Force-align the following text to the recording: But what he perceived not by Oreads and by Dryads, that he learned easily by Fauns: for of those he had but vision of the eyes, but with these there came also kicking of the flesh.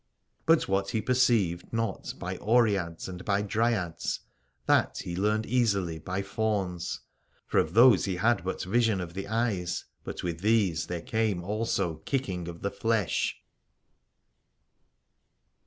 But 0.47 0.67
what 0.67 0.89
he 0.89 0.99
perceived 0.99 1.71
not 1.71 2.15
by 2.17 2.37
Oreads 2.37 3.07
and 3.07 3.23
by 3.23 3.43
Dryads, 3.43 4.21
that 4.65 4.97
he 4.97 5.15
learned 5.15 5.45
easily 5.45 5.99
by 5.99 6.23
Fauns: 6.23 7.01
for 7.45 7.59
of 7.59 7.75
those 7.75 8.05
he 8.05 8.15
had 8.15 8.43
but 8.43 8.63
vision 8.63 8.99
of 8.99 9.13
the 9.13 9.27
eyes, 9.27 9.85
but 10.03 10.23
with 10.23 10.39
these 10.39 10.87
there 10.87 11.03
came 11.03 11.43
also 11.43 11.97
kicking 11.97 12.47
of 12.47 12.63
the 12.63 12.71
flesh. 12.71 13.43